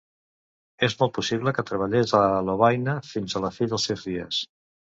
[0.87, 4.43] És molt possible que treballés a Lovaina fins a la fi dels seus dies.